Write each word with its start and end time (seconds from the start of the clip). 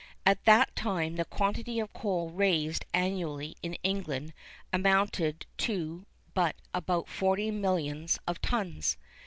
At 0.25 0.45
that 0.45 0.75
time 0.75 1.17
the 1.17 1.25
quantity 1.25 1.79
of 1.79 1.93
coal 1.93 2.31
raised 2.31 2.85
annually 2.91 3.55
in 3.61 3.75
England 3.83 4.33
amounted 4.73 5.45
to 5.59 6.07
but 6.33 6.55
about 6.73 7.07
forty 7.07 7.51
millions 7.51 8.17
of 8.27 8.41
tons. 8.41 8.97